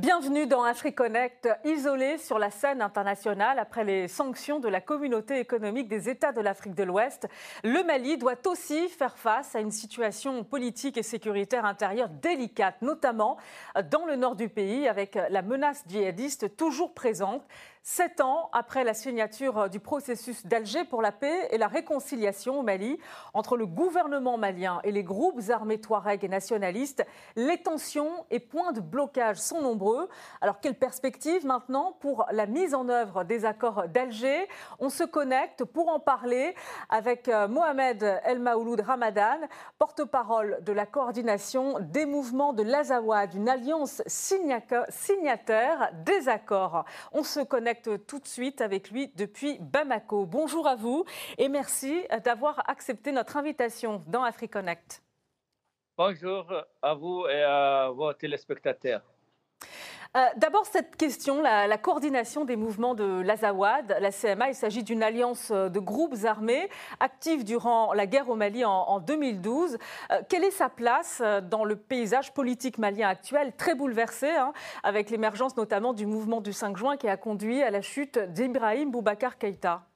[0.00, 5.88] Bienvenue dans AfriConnect, isolé sur la scène internationale après les sanctions de la communauté économique
[5.88, 7.28] des États de l'Afrique de l'Ouest.
[7.64, 13.36] Le Mali doit aussi faire face à une situation politique et sécuritaire intérieure délicate, notamment
[13.90, 17.42] dans le nord du pays, avec la menace djihadiste toujours présente.
[17.82, 22.62] Sept ans après la signature du processus d'Alger pour la paix et la réconciliation au
[22.62, 22.98] Mali
[23.32, 27.06] entre le gouvernement malien et les groupes armés Touareg et nationalistes,
[27.36, 30.10] les tensions et points de blocage sont nombreux.
[30.42, 34.46] Alors quelle perspective maintenant pour la mise en œuvre des accords d'Alger?
[34.78, 36.54] On se connecte pour en parler
[36.90, 39.38] avec euh, Mohamed El Maouloud Ramadan,
[39.78, 46.84] porte-parole de la coordination des mouvements de l'Azawad, une alliance signataire des accords.
[47.74, 50.26] Tout de suite avec lui depuis Bamako.
[50.26, 51.04] Bonjour à vous
[51.38, 55.02] et merci d'avoir accepté notre invitation dans AfriConnect.
[55.96, 59.02] Bonjour à vous et à vos téléspectateurs.
[60.16, 65.04] Euh, d'abord, cette question, la, coordination des mouvements de l'Azawad, la CMA, il s'agit d'une
[65.04, 69.78] alliance euh, de groupes armés actifs durant la guerre au Mali en, 2012.
[70.10, 75.10] Euh, quelle est sa place dans le paysage politique malien actuel, très bouleversé, hein, avec
[75.10, 79.38] l'émergence notamment du mouvement du 5 juin qui a conduit à la chute d'Ibrahim Boubacar
[79.38, 79.89] Keïta?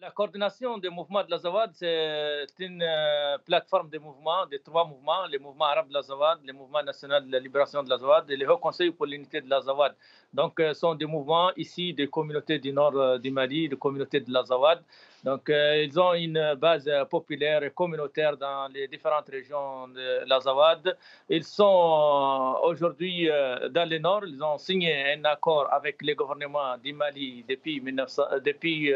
[0.00, 5.26] La coordination des mouvements de l'Azawad, c'est une euh, plateforme de mouvements, de trois mouvements,
[5.26, 8.48] les mouvements arabes de l'Azawad, les mouvements nationaux de la libération de l'Azawad et le
[8.48, 9.94] Haut Conseil pour l'unité de l'Azawad.
[10.32, 14.20] Donc, ce sont des mouvements ici des communautés du nord euh, du Mali, des communautés
[14.20, 14.82] de l'Azawad,
[15.24, 20.96] donc, euh, ils ont une base populaire et communautaire dans les différentes régions de l'Azawad.
[21.28, 24.22] Ils sont euh, aujourd'hui euh, dans le nord.
[24.26, 28.92] Ils ont signé un accord avec le gouvernement du Mali depuis, 1900, depuis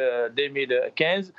[0.97, 1.33] 2015.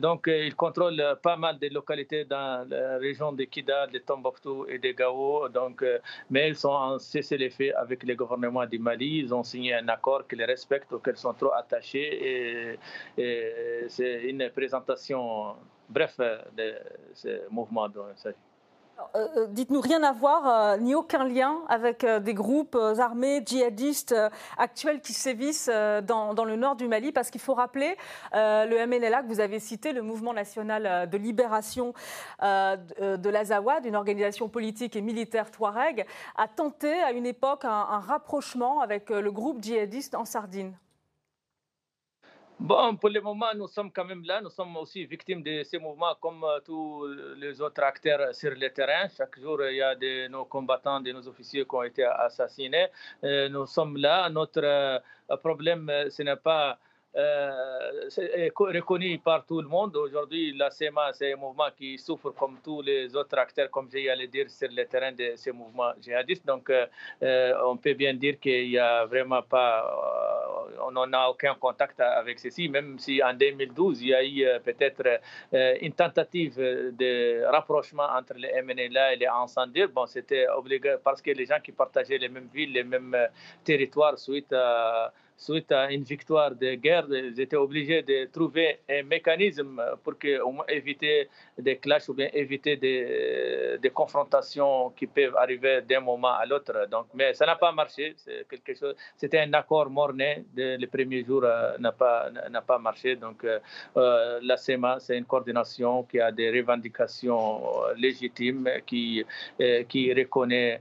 [0.00, 4.78] donc, ils contrôlent pas mal de localités dans la région de Kidal, de Tombouctou et
[4.78, 5.48] de Gao.
[5.48, 5.84] Donc,
[6.30, 9.18] mais ils sont en cessez-le-feu avec le gouvernement du Mali.
[9.18, 12.08] Ils ont signé un accord qu'ils respectent, auquel ils sont trop attachés.
[12.30, 12.78] Et,
[13.18, 15.54] et c'est une présentation
[15.88, 16.74] bref de
[17.14, 18.55] ce mouvement dont il s'agit.
[18.98, 24.14] Euh, euh, dites-nous, rien à voir, euh, ni aucun lien avec des groupes armés djihadistes
[24.56, 25.70] actuels qui sévissent
[26.04, 27.96] dans, dans, le nord du Mali, parce qu'il faut rappeler,
[28.32, 31.92] le MNLA que vous avez cité, le Mouvement national de libération
[32.40, 38.80] de l'Azawad, une organisation politique et militaire touareg, a tenté à une époque un rapprochement
[38.80, 40.72] avec le groupe djihadiste en Sardine.
[42.58, 44.40] Bon, pour le moment, nous sommes quand même là.
[44.40, 47.06] Nous sommes aussi victimes de ces mouvements comme euh, tous
[47.36, 49.08] les autres acteurs sur le terrain.
[49.14, 52.86] Chaque jour, il y a de nos combattants, de nos officiers qui ont été assassinés.
[53.24, 54.30] Euh, nous sommes là.
[54.30, 54.98] Notre euh,
[55.42, 56.78] problème, ce n'est pas
[57.16, 59.96] est reconnu par tout le monde.
[59.96, 64.10] Aujourd'hui, la CMA, c'est un mouvement qui souffre comme tous les autres acteurs, comme j'ai
[64.10, 66.46] allé dire, sur le terrain de ces mouvements djihadistes.
[66.46, 66.86] Donc, euh,
[67.22, 72.00] euh, on peut bien dire qu'il n'y a vraiment pas, on n'en a aucun contact
[72.00, 75.20] avec ceci, même si en 2012, il y a eu peut-être
[75.80, 79.88] une tentative de rapprochement entre les MNLA et les Encendirs.
[79.88, 83.16] Bon, c'était obligatoire parce que les gens qui partageaient les mêmes villes, les mêmes
[83.64, 89.02] territoires suite à suite à une victoire de guerre, ils étaient obligés de trouver un
[89.02, 96.00] mécanisme pour que, éviter des clashs ou bien éviter des, confrontations qui peuvent arriver d'un
[96.00, 96.86] moment à l'autre.
[96.90, 98.14] Donc, mais ça n'a pas marché.
[98.16, 98.94] C'est quelque chose.
[99.16, 100.44] C'était un accord morné.
[100.56, 103.16] Le premier jour euh, n'a pas n'a pas marché.
[103.16, 103.58] Donc, euh,
[103.96, 107.62] euh, la CEMA, c'est une coordination qui a des revendications
[107.96, 109.24] légitimes, qui
[109.88, 110.80] qui reconnaît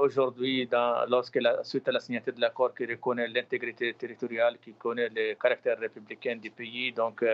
[0.00, 0.68] aujourd'hui,
[1.08, 5.78] lorsque suite à la signature de l'accord, qui reconnaît l'intégrité territoriale, qui connaît le caractère
[5.78, 6.92] républicain du pays.
[6.92, 7.24] Donc,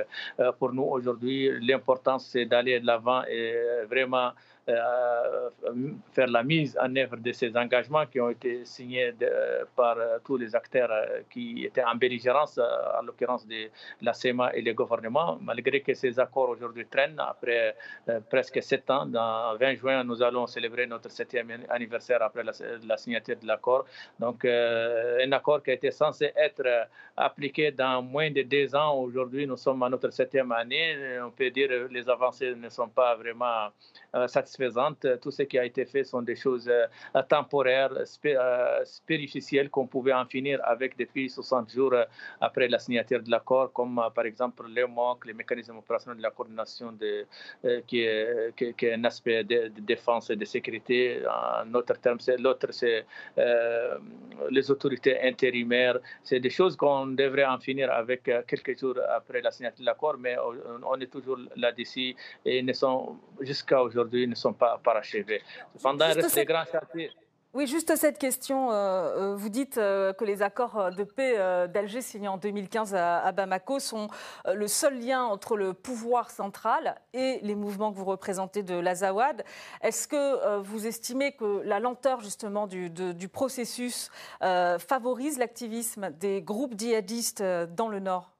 [0.59, 3.55] pour nous aujourd'hui, l'important, c'est d'aller de l'avant et
[3.89, 4.31] vraiment euh,
[4.67, 9.13] faire la mise en œuvre de ces engagements qui ont été signés
[9.75, 13.69] par euh, tous les acteurs euh, qui étaient en belligérance, en l'occurrence de
[14.01, 17.75] la CEMA et le gouvernement, malgré que ces accords aujourd'hui traînent après
[18.31, 19.07] presque sept ans.
[19.07, 23.85] Dans 20 juin, nous allons célébrer notre septième anniversaire après la, signature de l'accord.
[24.19, 28.95] Donc, un accord qui a été censé être appliqué dans moins de deux ans.
[28.99, 31.19] Aujourd'hui, nous sommes à notre septième année.
[31.23, 33.69] On peut dire que les avancées ne sont pas vraiment
[34.27, 39.87] satisfaisantes tout ce qui a été fait sont des choses euh, temporaires, euh, spéricielles qu'on
[39.87, 42.05] pouvait en finir avec depuis 60 jours euh,
[42.41, 46.31] après la signature de l'accord, comme par exemple le MOC, les mécanismes opérationnels de la
[46.31, 47.27] coordination de,
[47.87, 51.23] qui, est, qui, est, un aspect de, défense et de sécurité.
[51.63, 53.05] En autre terme, l'autre, c'est
[54.51, 55.99] les autorités intérimaires.
[56.23, 60.17] C'est des choses qu'on devrait en finir avec quelques jours après la signature de l'accord,
[60.19, 60.37] mais
[60.85, 65.43] on est toujours là-dessus et ne sont jusqu'à aujourd'hui ne sont pas parachevés.
[65.77, 67.11] Cependant, il reste des grands chantiers.
[67.55, 68.73] Oui, juste cette question.
[68.73, 71.37] Euh, euh, vous dites euh, que les accords de paix
[71.69, 74.09] d'Alger signés en 2015 à Bamako sont
[74.47, 79.45] le seul lien entre le pouvoir central et les mouvements que vous représentez de l'Azawad.
[79.83, 84.11] Est-ce que vous estimez que la lenteur justement du, du processus
[84.41, 88.33] favorise l'activisme des groupes djihadistes dans le Nord?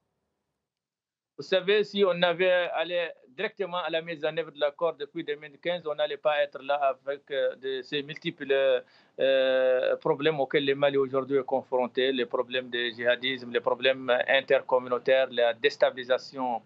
[1.37, 5.23] Vous savez, si on avait allé directement à la mise en œuvre de l'accord depuis
[5.23, 6.75] 2015, on n'allait pas être là
[7.05, 8.83] avec de ces multiples
[9.19, 15.27] euh, problèmes auxquels le Mali aujourd'hui est confronté, les problèmes de djihadisme, les problèmes intercommunautaires,
[15.31, 16.61] la déstabilisation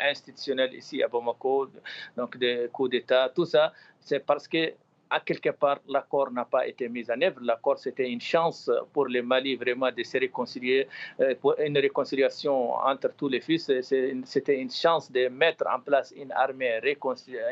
[0.00, 1.68] institutionnelle ici à Bamako,
[2.16, 4.72] donc des coups d'État, tout ça, c'est parce que
[5.12, 7.40] à quelque part, l'accord n'a pas été mis en œuvre.
[7.42, 10.88] L'accord, c'était une chance pour le Mali vraiment de se réconcilier,
[11.20, 13.70] euh, une réconciliation entre tous les fils.
[13.82, 16.80] C'était une chance de mettre en place une armée,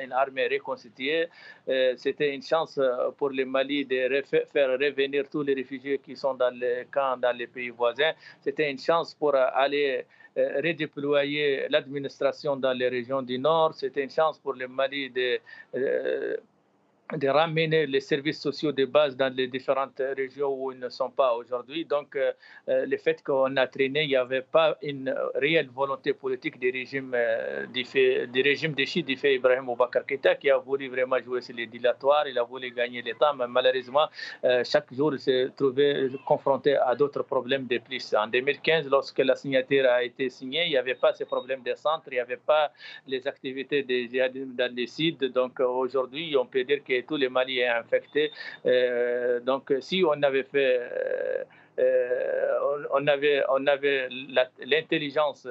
[0.03, 1.29] une armée réconciliée.
[1.69, 4.23] Euh, c'était une chance euh, pour le Mali de
[4.53, 8.13] faire revenir tous les réfugiés qui sont dans les camps dans les pays voisins.
[8.41, 13.75] C'était une chance pour aller redéployer l'administration dans les régions du Nord.
[13.75, 15.41] C'était une chance pour le Mali de
[17.17, 21.11] de ramener les services sociaux de base dans les différentes régions où ils ne sont
[21.11, 21.85] pas aujourd'hui.
[21.85, 22.33] Donc, euh,
[22.69, 26.71] euh, le fait qu'on a traîné, il n'y avait pas une réelle volonté politique des
[26.71, 31.19] régimes euh, des régimes de Chine, du fait Ibrahim Boubacar Keïta, qui a voulu vraiment
[31.19, 34.07] jouer sur les dilatoires, il a voulu gagner l'État, mais malheureusement,
[34.65, 38.15] chaque jour, il s'est trouvé confronté à d'autres problèmes de plus.
[38.15, 41.75] En 2015, lorsque la signature a été signée, il n'y avait pas ces problèmes de
[41.75, 42.73] centre, il n'y avait pas
[43.07, 45.25] les activités des dans les sites.
[45.25, 48.31] Donc, aujourd'hui, on peut dire que tous les Maliens infectés.
[48.67, 51.45] Euh, donc, si on avait fait, euh,
[51.79, 54.09] euh, on, avait, on avait
[54.65, 55.47] l'intelligence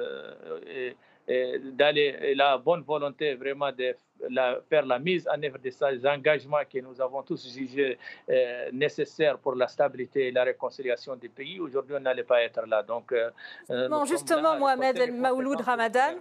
[1.26, 3.94] d'aller et la bonne volonté vraiment de
[4.68, 7.98] faire la mise en œuvre de ces engagements que nous avons tous jugés
[8.28, 11.60] euh, nécessaires pour la stabilité et la réconciliation du pays.
[11.60, 12.82] Aujourd'hui, on n'allait pas être là.
[12.82, 13.30] Donc, euh,
[13.70, 16.14] euh, non, justement, Mohamed El Maouloud Ramadan,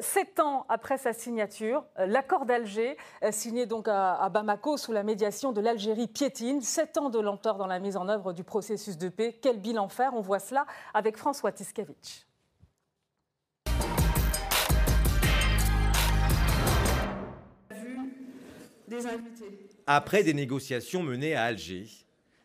[0.00, 2.96] sept ans après sa signature, l'accord d'Alger,
[3.30, 7.66] signé donc à, Bamako sous la médiation de l'Algérie piétine, sept ans de lenteur dans
[7.66, 9.38] la mise en œuvre du processus de paix.
[9.40, 10.14] Quel bilan faire?
[10.14, 11.52] On voit cela avec François
[19.86, 21.86] Après des négociations menées à Alger,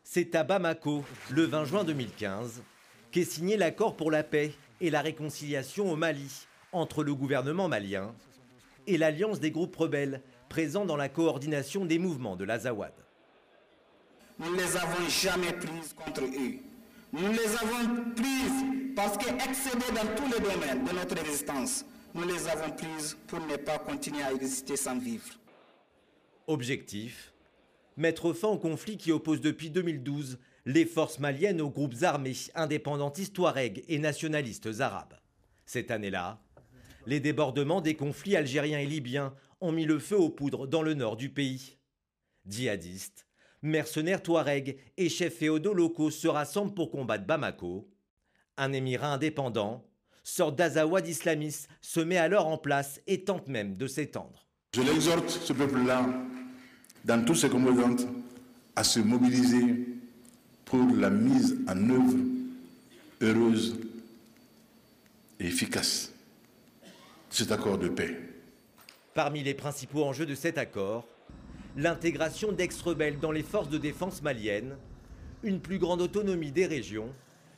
[0.04, 2.64] c'est à Bamako, le 20 juin 2015,
[3.12, 8.14] qu'est signé l'accord pour la paix et la réconciliation au Mali entre le gouvernement malien
[8.88, 12.94] et l'alliance des groupes rebelles présents dans la coordination des mouvements de l'Azawad.
[14.40, 16.60] Nous ne les avons jamais prises contre eux.
[17.12, 18.66] Nous les avons prises
[18.96, 23.58] parce qu'excédées dans tous les domaines de notre existence, nous les avons prises pour ne
[23.58, 25.39] pas continuer à exister sans vivre.
[26.50, 27.32] Objectif
[27.96, 33.36] Mettre fin au conflit qui oppose depuis 2012 les forces maliennes aux groupes armés indépendantistes
[33.36, 35.14] touaregs et nationalistes arabes.
[35.68, 36.42] Cette année-là,
[37.06, 40.96] les débordements des conflits algériens et libyens ont mis le feu aux poudres dans le
[40.96, 41.78] nord du pays.
[42.48, 43.28] Djihadistes,
[43.62, 47.88] mercenaires touaregs et chefs féodaux locaux se rassemblent pour combattre Bamako.
[48.58, 49.88] Un émirat indépendant,
[50.24, 54.48] sorte d'Azawad islamiste, se met alors en place et tente même de s'étendre.
[54.76, 56.08] Je l'exhorte, ce peuple-là,
[57.06, 58.06] dans toutes ses composantes,
[58.76, 59.88] à se mobiliser
[60.66, 62.18] pour la mise en œuvre
[63.22, 63.80] heureuse
[65.40, 66.14] et efficace
[66.84, 68.18] de cet accord de paix.
[69.14, 71.08] Parmi les principaux enjeux de cet accord,
[71.76, 74.76] l'intégration d'ex-rebelles dans les forces de défense maliennes,
[75.44, 77.10] une plus grande autonomie des régions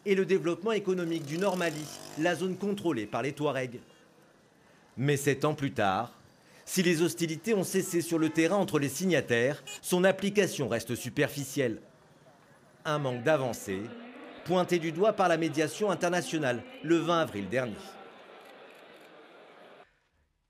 [0.06, 1.86] et le développement économique du Nord Mali,
[2.18, 3.80] la zone contrôlée par les Touaregs.
[4.98, 6.14] Mais sept ans plus tard,
[6.72, 11.82] si les hostilités ont cessé sur le terrain entre les signataires, son application reste superficielle.
[12.86, 13.82] Un manque d'avancée,
[14.46, 17.76] pointé du doigt par la médiation internationale le 20 avril dernier.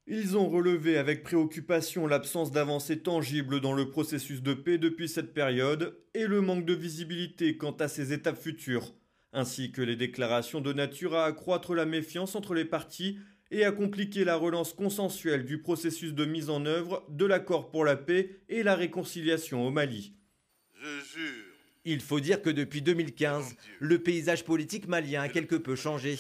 [0.05, 5.33] Ils ont relevé avec préoccupation l'absence d'avancée tangible dans le processus de paix depuis cette
[5.33, 8.93] période et le manque de visibilité quant à ses étapes futures,
[9.33, 13.17] ainsi que les déclarations de nature à accroître la méfiance entre les parties
[13.51, 17.85] et à compliquer la relance consensuelle du processus de mise en œuvre de l'accord pour
[17.85, 20.13] la paix et la réconciliation au Mali.
[21.83, 26.17] Il faut dire que depuis 2015, le paysage politique malien a quelque peu changé.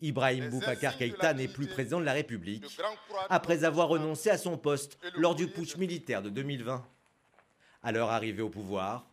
[0.00, 2.64] Ibrahim Boubacar Keïta n'est plus président de la République,
[3.30, 6.86] après avoir renoncé à son poste lors du putsch militaire de 2020.
[7.82, 9.10] À leur arrivée au pouvoir,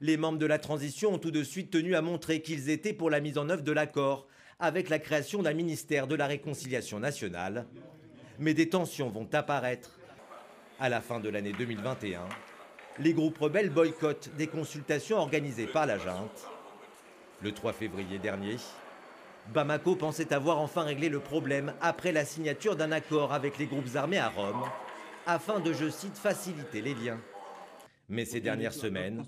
[0.00, 3.10] les membres de la transition ont tout de suite tenu à montrer qu'ils étaient pour
[3.10, 4.28] la mise en œuvre de l'accord
[4.60, 7.66] avec la création d'un ministère de la Réconciliation nationale.
[8.38, 9.98] Mais des tensions vont apparaître.
[10.78, 12.22] À la fin de l'année 2021,
[12.98, 16.48] les groupes rebelles boycottent des consultations organisées par la junte.
[17.42, 18.56] Le 3 février dernier,
[19.52, 23.94] Bamako pensait avoir enfin réglé le problème après la signature d'un accord avec les groupes
[23.94, 24.62] armés à Rome,
[25.26, 27.20] afin de, je cite, faciliter les liens.
[28.08, 29.24] Mais ces dernières semaines,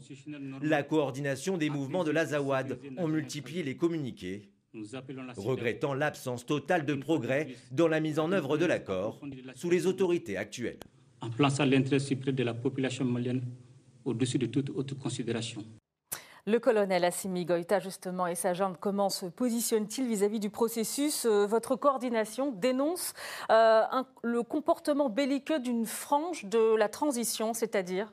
[0.61, 4.52] la coordination des mouvements de l'Azawad ont multiplié les communiqués,
[5.37, 9.21] regrettant l'absence totale de progrès dans la mise en œuvre de l'accord
[9.55, 10.79] sous les autorités actuelles.
[11.21, 13.43] En plaçant l'intérêt suprême de la population malienne
[14.05, 15.65] au-dessus de toute autre considération.
[16.45, 21.25] Le colonel Assimi Goïta, justement, et sa junte, comment se positionne-t-il vis-à-vis du processus?
[21.25, 23.15] Euh, Votre coordination dénonce
[23.53, 23.83] euh,
[24.25, 28.13] le comportement belliqueux d'une frange de la transition, c'est-à-dire?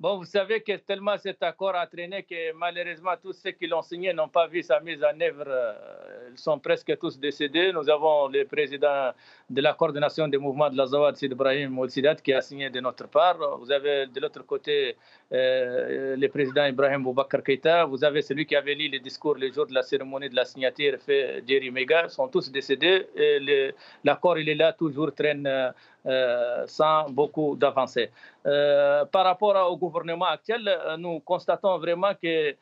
[0.00, 3.82] Bon, vous savez que tellement cet accord a traîné que malheureusement tous ceux qui l'ont
[3.82, 5.44] signé n'ont pas vu sa mise en œuvre.
[5.46, 7.70] Euh, ils sont presque tous décédés.
[7.70, 9.12] Nous avons le président
[9.50, 12.78] de la coordination des mouvements de la Zawad, Sid Ibrahim Sidat, qui a signé de
[12.80, 13.36] notre part.
[13.58, 14.96] Vous avez de l'autre côté
[15.32, 17.84] euh, le président Ibrahim Boubacar Keïta.
[17.84, 20.44] Vous avez celui qui avait lu les discours le jour de la cérémonie de la
[20.44, 22.04] signature, fait Jerry Mega.
[22.04, 23.08] Ils sont tous décédés.
[24.04, 25.48] L'accord, il est là, toujours traîne.
[26.06, 28.10] Euh, sans beaucoup d'avancées.
[28.46, 30.66] Euh, par rapport au gouvernement actuel,
[30.98, 32.56] nous constatons vraiment que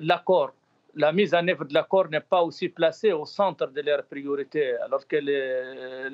[0.00, 0.52] l'accord
[0.96, 4.74] la mise en œuvre de l'accord n'est pas aussi placée au centre de leurs priorités.
[4.78, 5.16] Alors que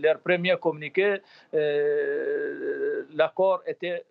[0.01, 1.19] leur premier communiqué,
[3.15, 4.05] l'accord était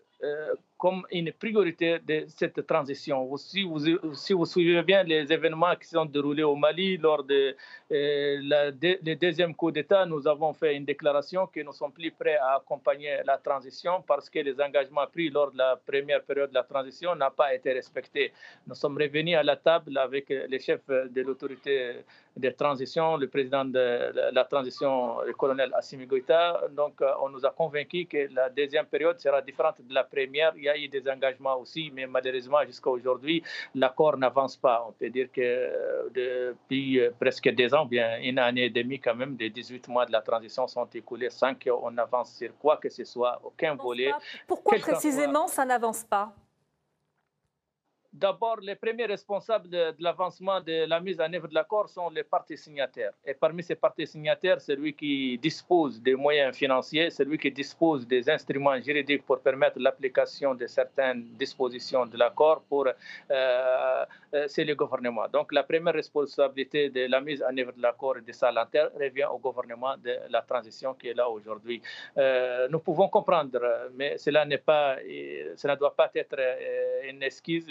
[0.81, 3.37] comme une priorité de cette transition.
[3.37, 3.79] Si vous,
[4.15, 7.55] si vous suivez bien les événements qui sont déroulés au Mali lors de,
[7.91, 8.71] euh,
[9.21, 13.19] deuxième coup d'État, nous avons fait une déclaration que nous sommes plus prêts à accompagner
[13.23, 17.15] la transition parce que les engagements pris lors de la première période de la transition
[17.15, 18.33] n'ont pas été respectés.
[18.65, 21.97] Nous sommes revenus à la table avec les chefs de l'autorité
[22.37, 26.61] de transition, le président de la transition, le colonel Assimi Goïta.
[26.71, 30.53] Donc, euh, on nous a convaincus que la deuxième période sera différente de la première.
[30.77, 33.43] Eu des engagements aussi, mais malheureusement, jusqu'à aujourd'hui,
[33.75, 34.85] l'accord n'avance pas.
[34.87, 38.99] On peut dire que euh, depuis euh, presque deux ans, bien une année et demie
[38.99, 42.77] quand même, des 18 mois de la transition sont écoulés sans qu'on avance sur quoi
[42.77, 44.11] que ce soit, aucun volet.
[44.47, 46.33] Pourquoi précisément ça n'avance pas?
[48.13, 52.23] D'abord, les premiers responsables de, l'avancement de la mise en œuvre de l'accord sont les
[52.23, 53.13] partis signataires.
[53.25, 58.29] Et parmi ces partis signataires, celui qui dispose des moyens financiers, celui qui dispose des
[58.29, 65.29] instruments juridiques pour permettre l'application de certaines dispositions de l'accord, euh, euh, c'est le gouvernement.
[65.31, 69.27] Donc, la première responsabilité de la mise en œuvre de l'accord et de sa revient
[69.31, 71.81] au gouvernement de la transition qui est là aujourd'hui.
[72.17, 73.61] Euh, nous pouvons comprendre,
[73.95, 74.97] mais cela n'est pas,
[75.55, 76.37] cela ne doit pas être
[77.09, 77.67] une esquisse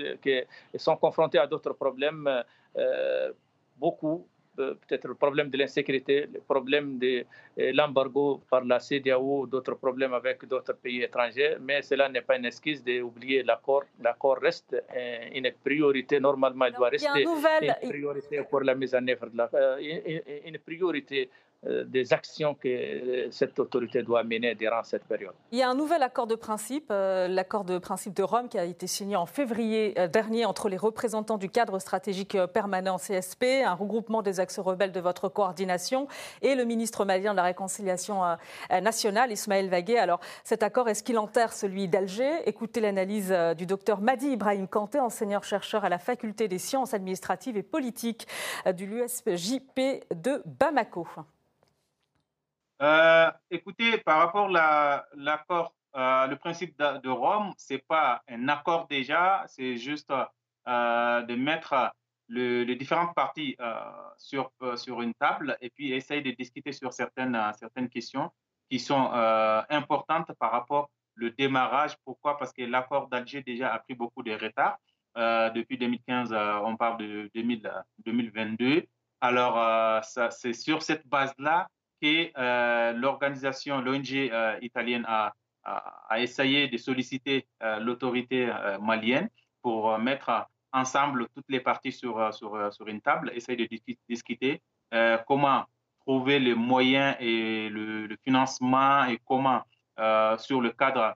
[0.76, 2.28] sont confrontés à d'autres problèmes,
[2.76, 3.32] euh,
[3.76, 4.26] beaucoup
[4.58, 7.24] euh, peut-être le problème de l'insécurité, le problème de
[7.58, 12.36] euh, l'embargo par la CDAO, d'autres problèmes avec d'autres pays étrangers, mais cela n'est pas
[12.36, 13.84] une excuse d'oublier l'accord.
[14.02, 14.76] L'accord reste
[15.32, 19.48] une priorité, normalement, il doit rester une priorité pour la mise en œuvre, de la,
[20.48, 25.34] une priorité euh, des actions que euh, cette autorité doit mener durant cette période.
[25.52, 28.58] Il y a un nouvel accord de principe, euh, l'accord de principe de Rome, qui
[28.58, 33.74] a été signé en février dernier entre les représentants du cadre stratégique permanent CSP, un
[33.74, 36.08] regroupement des axes rebelles de votre coordination,
[36.40, 38.22] et le ministre malien de la Réconciliation
[38.70, 39.98] nationale, Ismaël Vaguet.
[39.98, 42.48] Alors, cet accord, est-ce qu'il enterre celui d'Alger?
[42.48, 47.62] Écoutez l'analyse du docteur Madi Ibrahim Kanté, enseignant-chercheur à la faculté des sciences administratives et
[47.62, 48.26] politiques
[48.66, 51.06] de l'USJP de Bamako.
[52.82, 58.48] Euh, écoutez, par rapport à l'accord, euh, le principe de, Rome, ce n'est pas un
[58.48, 61.92] accord déjà, c'est juste euh, de mettre
[62.28, 63.56] les différentes parties
[64.16, 64.50] sur,
[65.02, 68.30] une table et puis essayer de discuter sur certaines questions
[68.70, 69.10] qui sont
[69.68, 71.96] importantes par rapport au démarrage.
[72.04, 72.38] Pourquoi?
[72.38, 74.78] Parce que l'accord d'Alger déjà a pris beaucoup de retard.
[75.52, 76.32] depuis 2015,
[76.64, 78.86] on parle de 2022.
[79.20, 81.66] Alors, c'est sur cette base-là
[82.00, 85.34] que euh, l'organisation, l'ONG euh, italienne a,
[86.16, 89.28] essayé de solliciter euh, l'autorité malienne
[89.62, 92.18] pour mettre ensemble toutes les parties sur,
[92.86, 93.68] une table, essayer de
[94.08, 94.62] discuter
[95.26, 95.64] comment
[96.00, 99.62] trouver les moyens et le, financement et comment,
[100.38, 101.14] sur le cadre,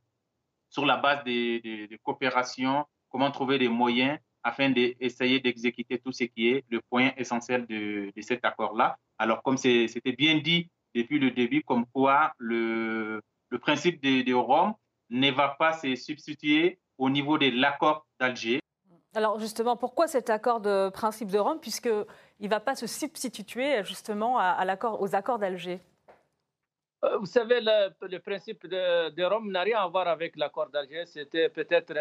[0.69, 6.25] sur la base des, des, coopérations, comment trouver des moyens afin d'essayer d'exécuter tout ce
[6.25, 8.99] qui est le point essentiel de cet accord-là.
[9.19, 13.21] Alors, comme c'était bien dit depuis le début, comme quoi le,
[13.55, 14.75] le principe de, Rome
[15.11, 18.61] ne va pas se substituer au niveau de l'accord d'Alger.
[19.15, 22.05] Alors justement, pourquoi cet accord de principe de Rome, puisqu'il
[22.41, 25.81] ne va pas se substituer justement à, l'accord, aux accords d'Alger?
[27.21, 31.05] Vous savez, le, principe de, Rome n'a rien à voir avec l'accord d'Alger.
[31.07, 31.95] C'était peut-être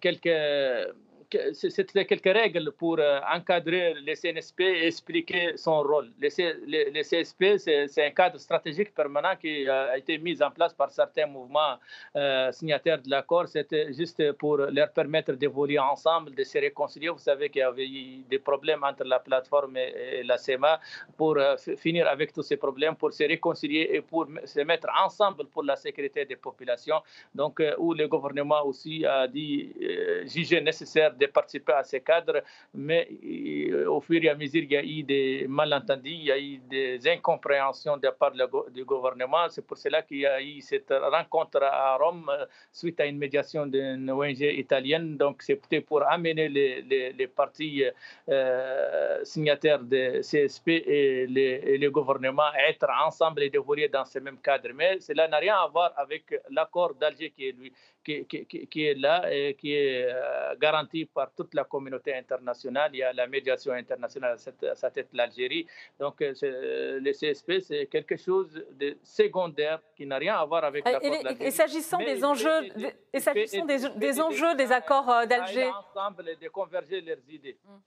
[0.00, 0.94] quelques
[1.52, 6.10] c'était quelques règles pour euh, encadrer les CNSP et expliquer son rôle.
[6.18, 6.30] Les,
[7.02, 11.76] CSP, c'est un cadre stratégique permanent qui a été mis en place par certains mouvements
[12.16, 13.46] euh, signataires de l'accord.
[13.46, 17.08] C'était juste pour leur permettre d'évoluer ensemble, de se réconcilier.
[17.08, 20.80] Vous savez qu'il y avait eu des problèmes entre la plateforme et, la CEMA
[21.16, 25.44] pour euh, finir avec tous ces problèmes, pour se réconcilier et pour se mettre ensemble
[25.46, 27.00] pour la sécurité des populations.
[27.34, 29.72] Donc, où le gouvernement aussi a dit,
[30.26, 32.42] jugé nécessaire de participer à ces cadres,
[32.74, 36.32] mais euh, au fur et à mesure, il y a eu des malentendus, il y
[36.32, 38.32] a eu des incompréhensions de la part
[38.70, 39.48] du gouvernement.
[39.48, 43.18] C'est pour cela qu'il y a eu cette rencontre à Rome euh, suite à une
[43.18, 45.16] médiation d'une ONG italienne.
[45.16, 47.84] Donc, c'était pour amener les, les, partis
[48.28, 54.38] euh, signataires de CSP et le gouvernement à être ensemble et dévorer dans ce même
[54.38, 54.70] cadre.
[54.74, 60.08] Mais cela n'a rien à voir avec l'accord d'Alger qui est là et qui est
[60.60, 62.90] garantie par toute la communauté internationale.
[62.92, 65.66] Il y a la médiation internationale à sa tête, l'Algérie.
[65.98, 70.64] Donc, euh, euh, le CSP, c'est quelque chose de secondaire qui n'a rien à voir
[70.64, 71.46] avec l'accord d'Alger.
[71.46, 72.60] Et s'agissant des enjeux,
[73.12, 77.58] et s'agissant des, enjeux des accords d'Alger, ensemble et de converger leurs idées.
[77.66, 77.80] Hum.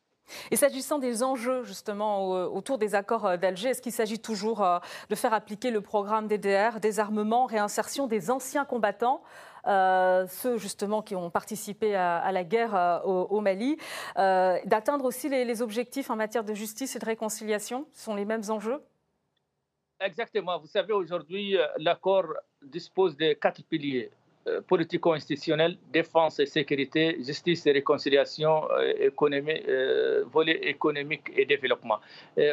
[0.50, 4.66] Et s'agissant des enjeux justement autour des accords d'Alger, est-ce qu'il s'agit toujours
[5.10, 9.22] de faire appliquer le programme DDR, désarmement, réinsertion des anciens combattants
[9.68, 13.78] euh, ceux justement qui ont participé à, la guerre euh, au, Mali,
[14.18, 18.44] euh, d'atteindre aussi les, objectifs en matière de justice et de réconciliation sont les mêmes
[18.50, 18.82] enjeux?
[20.00, 20.58] Exactement.
[20.60, 24.10] Vous savez, aujourd'hui, l'accord dispose de quatre piliers
[24.68, 28.64] politico-institutionnel, défense et sécurité, justice et réconciliation,
[30.32, 32.00] volet économique et développement.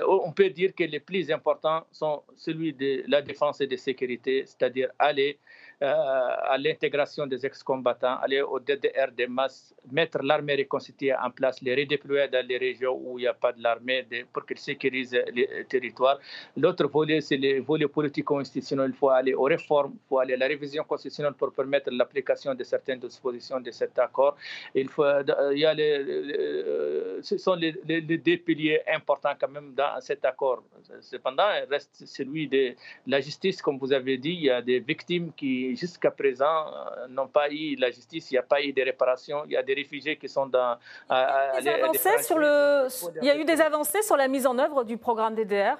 [0.06, 4.44] on peut dire que les plus importants sont celui de la défense et de sécurité,
[4.44, 5.38] c'est-à-dire aller
[5.80, 11.75] à l'intégration des ex-combattants, aller au DDR des masses, mettre l'armée reconstituée en place, les
[11.75, 15.64] redéployer dans les régions où il n'y a pas de l'armée pour qu'ils sécurisent les
[15.69, 16.19] territoires.
[16.56, 18.91] L'autre volet, c'est le volet politico-institutionnel.
[18.91, 22.54] Il faut aller aux réformes, il faut aller à la révision constitutionnelle pour permettre l'application
[22.54, 24.36] de certaines dispositions de cet accord.
[24.75, 29.49] Il, faut, euh, il y a euh, ce sont les, les, deux piliers importants quand
[29.49, 30.64] même dans cet accord.
[31.00, 32.75] Cependant, il reste celui de
[33.06, 37.09] la justice, comme vous avez dit, il y a des victimes qui jusqu'à présent euh,
[37.09, 39.63] n'ont pas eu la justice, il n'y a pas eu de réparation, il y a
[39.63, 40.78] des réfugiés qui sont dans...
[41.11, 42.87] Il y a, avancées sur le...
[43.23, 45.76] il y a eu des avancées sur la mise en œuvre du programme DDR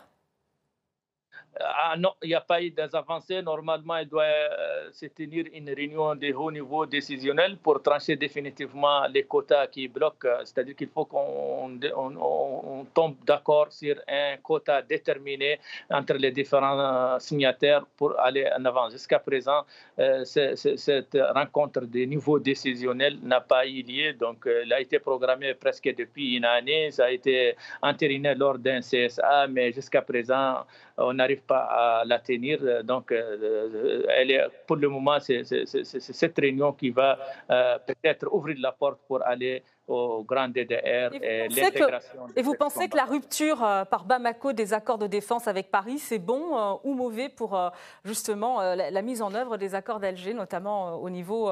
[1.61, 3.43] ah non, il n'y a pas eu d'avancées.
[3.43, 9.07] Normalement, il doit euh, se tenir une réunion de haut niveau décisionnel pour trancher définitivement
[9.09, 10.29] les quotas qui bloquent.
[10.45, 15.59] C'est-à-dire qu'il faut qu'on on, tombe d'accord sur un quota déterminé
[15.91, 18.89] entre les différents euh, signataires pour aller en avant.
[18.91, 19.65] Jusqu'à présent,
[19.99, 24.13] euh, cette rencontre de niveau décisionnel n'a pas eu lieu.
[24.13, 26.91] Donc, elle a été programmée presque depuis une année.
[26.93, 30.65] Ça a été entériné lors d'un CSA, mais jusqu'à présent,
[30.99, 32.59] on n'arrive pas à la tenir.
[32.85, 37.19] Donc, euh, elle est, pour le moment, c'est cette réunion qui va
[37.51, 42.27] euh, peut-être ouvrir la porte pour aller au grand DDR et, l'intégration.
[42.37, 45.99] Et vous pensez que la rupture euh, par Bamako des accords de défense avec Paris,
[45.99, 47.59] c'est bon ou mauvais pour
[48.05, 51.51] justement la, mise en œuvre des accords d'Alger, notamment au niveau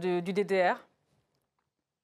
[0.00, 0.76] du DDR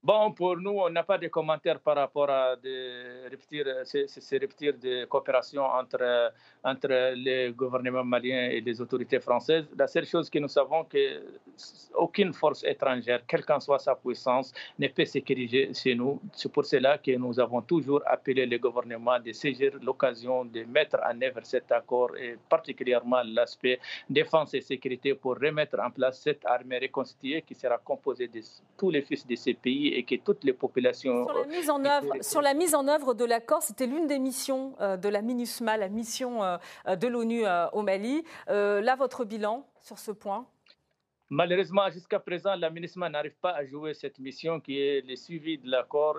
[0.01, 5.65] Bon, pour nous, on n'a pas de commentaires par rapport à ces, ruptures de coopération
[5.65, 6.33] entre,
[6.63, 9.67] entre les gouvernements maliens et les autorités françaises.
[9.77, 11.21] La seule chose que nous savons, que
[11.95, 16.21] aucune force étrangère, quelle qu'en soit sa puissance, ne peut sécuriser chez nous.
[16.33, 20.99] C'est pour cela que nous avons toujours appelé le gouvernement de saisir l'occasion de mettre
[21.05, 26.47] en œuvre cet accord et particulièrement l'aspect défense et sécurité pour remettre en place cette
[26.47, 28.41] armée reconstituée qui sera composée de
[28.79, 31.27] tous les fils de ces pays et que toutes les populations.
[31.27, 34.21] Sur la mise en œuvre, sur la mise en œuvre de l'accord, c'était l'une des
[34.21, 36.57] missions euh, de la MINUSMA, la mission euh,
[36.95, 38.25] de l'ONU euh, au Mali.
[38.47, 40.47] là, votre bilan sur ce point?
[41.31, 45.59] Malheureusement, jusqu'à présent, la MINUSMA n'arrive pas à jouer cette mission qui est le suivi
[45.59, 46.17] de l'accord.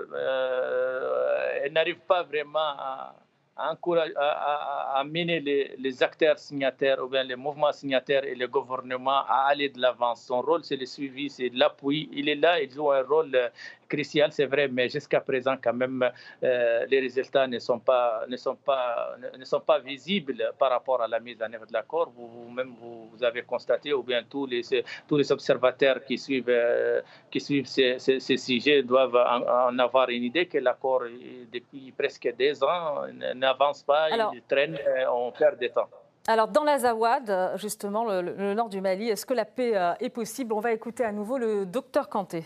[1.64, 3.16] elle n'arrive pas vraiment à,
[3.60, 9.48] à, amener les, les, acteurs signataires ou bien les mouvements signataires et le gouvernement à
[9.50, 10.16] aller de l'avant.
[10.16, 12.10] Son rôle, c'est le suivi, c'est l'appui.
[12.14, 13.52] Il est là, il joue un rôle
[13.90, 16.10] crucial, c'est vrai, mais jusqu'à présent, quand même,
[16.44, 21.02] euh, les résultats ne sont, pas, ne, sont pas, ne sont pas visibles par rapport
[21.02, 22.12] à la mise en œuvre de l'accord.
[22.16, 24.62] Vous-même, vous, vous, avez constaté, ou bien tous les,
[25.08, 30.24] tous les observateurs qui suivent, euh, qui suivent ces, ces, sujets doivent en, avoir une
[30.24, 31.04] idée que l'accord,
[31.52, 34.78] depuis presque deux ans, n'avance pas, il traîne,
[35.12, 35.90] on perd du temps.
[36.28, 40.54] Alors, dans l'Azawad, justement, le, nord du Mali, est-ce que la paix est possible?
[40.54, 42.46] On va écouter à nouveau le docteur Kanté.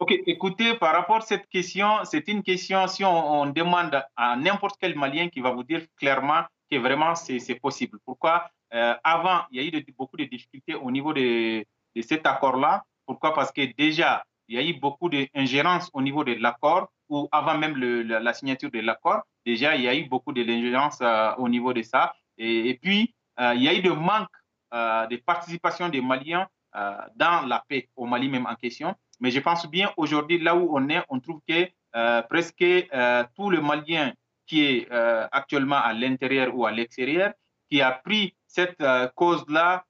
[0.00, 4.76] Ok, écoutez, par rapport à cette question, c'est une question, si on, demande à n'importe
[4.80, 7.98] quel Malien qui va vous dire clairement que vraiment c'est possible.
[8.06, 8.48] Pourquoi?
[8.72, 11.66] Euh, Avant, il y a eu beaucoup de difficultés au niveau de,
[12.00, 12.82] cet accord-là.
[13.04, 13.34] Pourquoi?
[13.34, 17.58] Parce que déjà, il y a eu beaucoup d'ingérence au niveau de l'accord, ou avant
[17.58, 21.74] même la, signature de l'accord, déjà, il y a eu beaucoup d'ingérence euh, au niveau
[21.74, 22.14] de ça.
[22.38, 24.30] Et, puis, euh, il y a eu de manque
[24.72, 26.48] de participation des Maliens
[27.16, 28.94] dans la paix au Mali même en question.
[29.20, 33.24] Mais je pense bien aujourd'hui, là où on est, on trouve que euh, presque euh,
[33.36, 34.12] tout le Malien
[34.46, 37.32] qui est euh, actuellement à l'intérieur ou à l'extérieur,
[37.70, 38.82] qui a pris cette
[39.14, 39.84] cause-là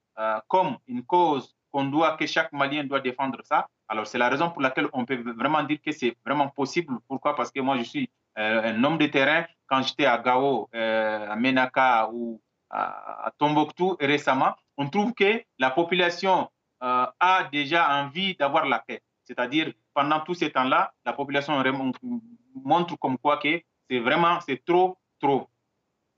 [0.49, 3.67] comme une cause qu'on doit, que chaque Malien doit défendre ça.
[3.89, 6.95] Alors, c'est la raison pour laquelle on peut vraiment dire que c'est vraiment possible.
[7.09, 7.35] Pourquoi?
[7.35, 9.47] Parce que moi, je suis un homme de terrain.
[9.67, 12.39] Quand j'étais à Gao, à Menaka ou
[12.69, 19.01] à, Tombouctou récemment, on trouve que la population a déjà envie d'avoir la paix.
[19.31, 21.63] C'est-à-dire, pendant tout ce temps-là, la population
[22.65, 25.49] montre comme quoi que c'est vraiment, c'est trop, trop.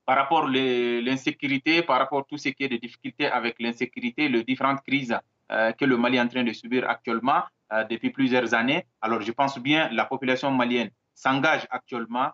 [0.03, 4.29] Par rapport à l'insécurité, par rapport à tout ce qui est de difficultés avec l'insécurité,
[4.29, 5.15] les différentes crises
[5.51, 8.83] euh, que le Mali est en train de subir actuellement euh, depuis plusieurs années.
[8.99, 12.31] Alors, je pense bien la population malienne s'engage actuellement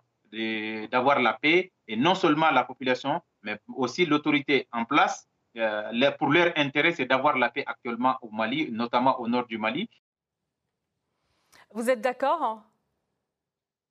[0.90, 5.28] d'avoir la paix, et non seulement la population, mais aussi l'autorité en place.
[5.58, 9.58] Euh, pour leur intérêt, c'est d'avoir la paix actuellement au Mali, notamment au nord du
[9.58, 9.90] Mali.
[11.72, 12.64] Vous êtes d'accord hein?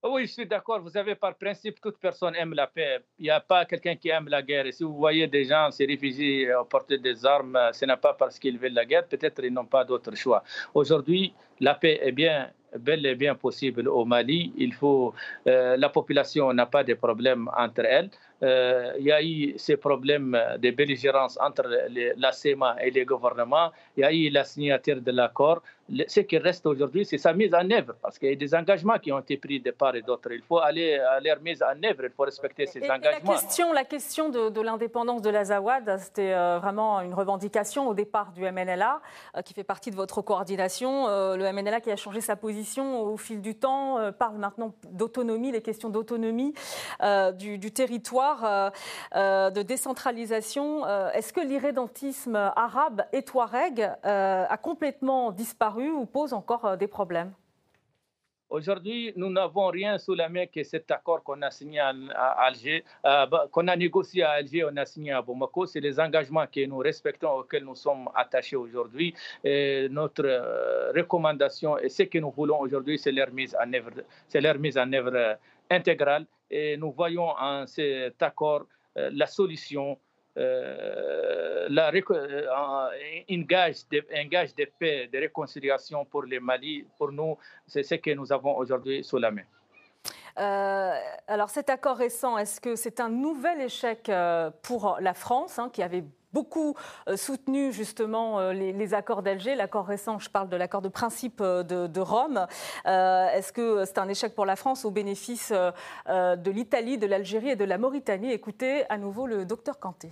[0.02, 0.80] Oui, je suis d'accord.
[0.80, 3.00] Vous savez, par principe, toute personne aime la paix.
[3.18, 4.66] Il n'y a pas quelqu'un qui aime la guerre.
[4.66, 8.14] Et si vous voyez des gens, ces réfugiés, euh, porter des armes, ce n'est pas
[8.14, 9.06] parce qu'ils veulent la guerre.
[9.06, 10.42] Peut-être ils n'ont pas d'autre choix.
[10.74, 14.54] Aujourd'hui, la paix est bien bel et bien possible au Mali.
[14.56, 15.14] Il faut,
[15.48, 18.10] euh, la population n'a pas de problème entre elles.
[18.42, 21.64] Euh, il y a eu ces problèmes de belligérance entre
[22.18, 23.72] la CEMA et les gouvernements.
[23.98, 25.62] Il y a eu la signature de l'accord
[26.08, 29.00] ce qui reste aujourd'hui, c'est sa mise en œuvre, parce qu'il y a des engagements
[29.00, 30.32] qui ont été pris de part et d'autre.
[30.32, 33.10] Il faut aller à leur mise en œuvre, il faut respecter ces engagements.
[33.12, 38.32] la question, la question de, l'indépendance de l'Azawad, c'était euh, vraiment une revendication au départ
[38.32, 39.02] du MNLA,
[39.36, 41.08] euh, qui fait partie de votre coordination.
[41.08, 45.52] Euh, le MNLA qui a changé sa position au fil du temps, parle maintenant d'autonomie,
[45.52, 46.54] les questions d'autonomie
[47.38, 48.29] du, du, territoire,
[49.14, 50.86] de décentralisation.
[51.12, 57.34] Est-ce que l'irrédentisme arabe et touareg a complètement disparu ou pose encore euh, des problèmes?
[58.50, 61.92] Aujourd'hui, nous n'avons rien sous la main que cet accord qu'on a signé à
[62.48, 65.68] Alger, euh, bah, qu'on a négocié à Alger, on a signé à Bamako.
[65.68, 69.14] C'est les engagements que nous respectons, auxquels nous sommes attachés aujourd'hui.
[69.44, 73.92] notre euh, recommandation et ce que nous voulons aujourd'hui, c'est leur mise en œuvre,
[74.28, 75.38] c'est leur mise en œuvre
[75.70, 76.26] intégrale.
[76.50, 79.98] Et nous voyons en cet accord la solution
[80.40, 82.90] euh, la, euh,
[83.32, 83.86] un gage
[84.56, 89.04] de paix, de réconciliation pour les Mali, pour nous, c'est ce que nous avons aujourd'hui
[89.04, 89.44] sous la main.
[90.38, 90.94] Euh,
[91.28, 94.10] alors cet accord récent, est-ce que c'est un nouvel échec
[94.62, 96.76] pour la France, hein, qui avait beaucoup
[97.08, 99.56] euh, soutenu justement euh, les, accords d'Alger.
[99.56, 102.48] L'accord récent, je parle de l'accord de principe euh, de, Rome.
[102.86, 107.56] Est-ce que c'est un échec pour la France au bénéfice de l'Italie, de l'Algérie et
[107.56, 108.32] de la Mauritanie?
[108.32, 110.10] Écoutez à nouveau le docteur Kanté.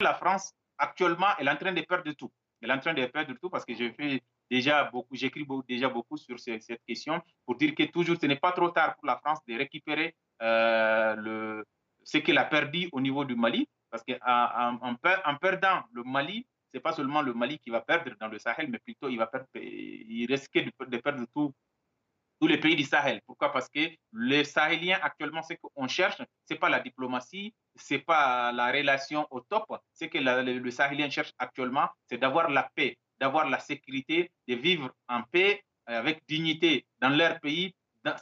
[0.00, 2.30] La France, actuellement, elle est en train de perdre tout.
[2.60, 5.16] Elle est en train de perdre tout parce que j'écris déjà beaucoup
[6.16, 9.38] sur cette question pour dire que toujours ce n'est pas trop tard pour la France
[9.48, 13.66] de récupérer ce qu'elle a perdu au niveau du Mali.
[13.96, 18.28] Parce qu'en perdant le Mali, ce n'est pas seulement le Mali qui va perdre dans
[18.28, 23.20] le Sahel, mais plutôt il, va perdre, de, perdre tous les pays du Sahel.
[23.26, 23.52] Pourquoi?
[23.52, 28.00] Parce que les Sahéliens, actuellement, ce qu'on cherche, ce n'est pas la diplomatie, ce n'est
[28.00, 29.64] pas la relation au top.
[29.94, 34.54] Ce que le, le Sahélien cherche actuellement, c'est d'avoir la paix, d'avoir la sécurité, de
[34.54, 37.74] vivre en paix, avec dignité dans leur pays,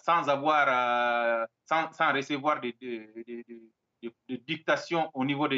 [0.05, 3.71] sans avoir, euh, sans, recevoir des, de,
[4.29, 5.49] dictation au niveau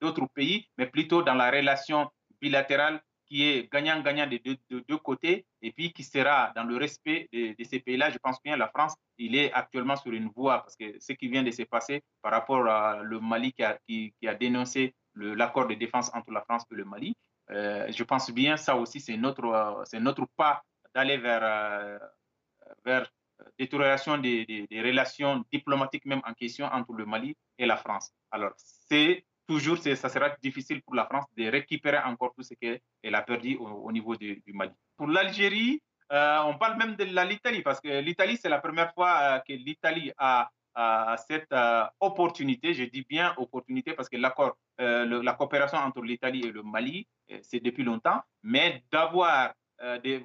[0.00, 5.70] d'autres pays, mais plutôt dans la relation bilatérale qui est gagnant-gagnant des deux, côtés et
[5.70, 8.10] puis qui sera dans le respect de, ces pays-là.
[8.10, 11.28] Je pense bien la France, il est actuellement sur une voie parce que ce qui
[11.28, 15.68] vient de se passer par rapport à le Mali qui a, qui, a dénoncé l'accord
[15.68, 17.14] de défense entre la France et le Mali,
[17.50, 20.62] euh, je pense bien ça aussi c'est notre, c'est notre pas
[20.92, 21.98] d'aller vers, euh,
[22.84, 23.08] vers
[23.58, 28.10] détérioration des, relations diplomatiques même en question entre le Mali et la France.
[28.30, 33.14] Alors, c'est toujours, ça sera difficile pour la France de récupérer encore tout ce qu'elle
[33.14, 34.72] a perdu au, niveau du, Mali.
[34.96, 39.18] Pour l'Algérie, euh, on parle même de l'Italie, parce que l'Italie, c'est la première fois
[39.20, 40.50] euh, que l'Italie a,
[41.28, 41.52] cette
[41.98, 47.06] opportunité, je dis bien opportunité parce que l'accord, la coopération entre l'Italie et le Mali,
[47.42, 49.52] c'est depuis longtemps, mais d'avoir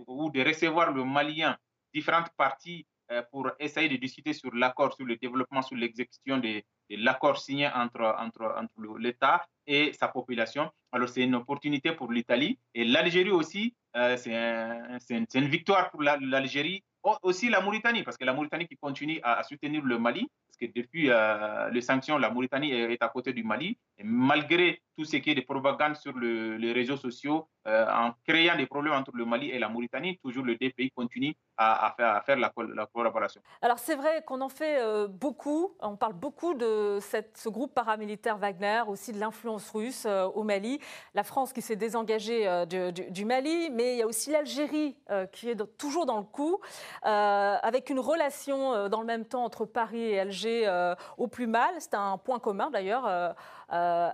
[0.08, 1.58] ou de recevoir le Malien
[1.96, 2.86] différentes parties
[3.32, 8.16] pour essayer de discuter sur l'accord, sur le développement, sur l'exécution de, l'accord signé entre,
[8.20, 10.72] entre, entre l'État et sa population.
[10.92, 12.60] Alors, c'est une opportunité pour l'Italie.
[12.74, 16.84] Et l'Algérie aussi, c'est un, une, une victoire pour l'Algérie
[17.22, 20.80] aussi la Mauritanie, parce que la Mauritanie qui continue à, soutenir le Mali, parce que
[20.80, 25.32] depuis euh, les sanctions, la Mauritanie est, à côté du Mali, malgré tout ce qui
[25.32, 29.50] est de propagande sur les réseaux sociaux, euh, en créant des problèmes entre le Mali
[29.50, 31.94] et la Mauritanie, toujours les deux pays continuent à,
[32.26, 32.52] faire, la,
[32.94, 33.42] collaboration.
[33.62, 38.38] Alors c'est vrai qu'on en fait euh, beaucoup, on parle beaucoup de ce groupe paramilitaire
[38.38, 40.80] Wagner, aussi de l'influence russe au Mali,
[41.14, 44.96] la France qui s'est désengagée du, Mali, mais il y a aussi l'Algérie
[45.32, 46.60] qui est toujours dans le coup.
[47.06, 51.28] Euh, avec une relation euh, dans le même temps entre Paris et Alger euh, au
[51.28, 51.74] plus mal.
[51.80, 53.36] C'est un point commun d'ailleurs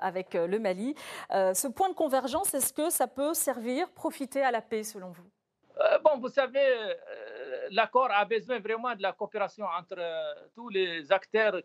[0.01, 0.95] avec le Mali.
[1.29, 5.29] ce point de convergence, est-ce que ça peut servir, profiter à la paix selon vous?
[6.03, 6.65] Bon, vous savez,
[7.71, 9.97] l'accord a besoin vraiment de la coopération entre
[10.55, 11.61] tous les acteurs,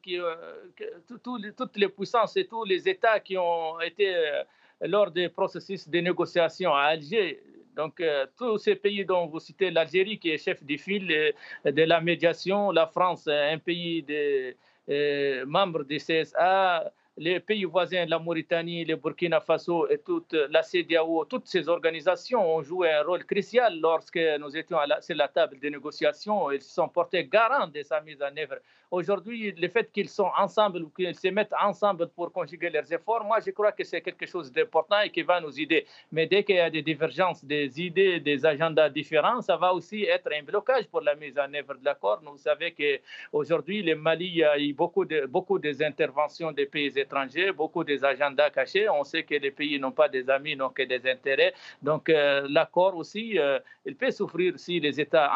[1.06, 4.42] toutes les puissances et tous les États qui ont été
[4.80, 7.42] lors des processus de négociation à Alger.
[7.74, 11.70] Donc, euh, tous ces pays dont vous citez l'Algérie, qui est chef de file euh,
[11.70, 14.04] de la médiation, la France, un pays
[14.88, 20.62] euh, membre du CSA, les pays voisins, la Mauritanie, le Burkina Faso et toute la
[20.62, 25.16] CDAO, toutes ces organisations ont joué un rôle crucial lorsque nous étions à la, sur
[25.16, 26.50] la table des négociations.
[26.50, 28.56] Ils se sont portés garants de sa mise en œuvre.
[28.90, 33.24] Aujourd'hui, le fait qu'ils sont ensemble ou qu'ils se mettent ensemble pour conjuguer leurs efforts,
[33.24, 35.86] moi, je crois que c'est quelque chose d'important et qui va nous aider.
[36.12, 40.04] Mais dès qu'il y a des divergences, des idées, des agendas différents, ça va aussi
[40.04, 42.20] être un blocage pour la mise en œuvre de l'accord.
[42.24, 47.50] Vous savez qu'aujourd'hui, le Mali, a eu beaucoup, de, beaucoup des interventions des pays étrangers,
[47.52, 48.88] beaucoup des agendas cachés.
[48.88, 51.54] On sait que les pays n'ont pas des amis, n'ont que des intérêts.
[51.82, 55.30] Donc, euh, l'accord aussi, euh, il peut souffrir si les États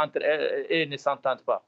[0.71, 1.65] eux ne s'entendent pas.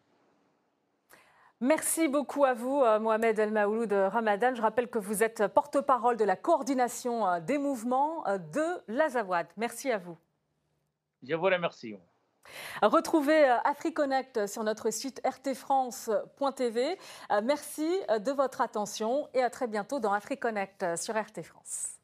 [1.62, 4.52] Merci beaucoup à vous, euh, Mohamed El Maouloud Ramadan.
[4.52, 9.46] Je rappelle que vous êtes porte-parole de la coordination des mouvements de l'Azawad.
[9.56, 10.18] Merci à vous.
[11.22, 11.94] Je vous remercie.
[12.82, 16.98] Retrouvez AfriConnect sur notre site rtfrance.tv.
[17.44, 22.01] Merci de votre attention et à très bientôt dans AfriConnect sur RT France.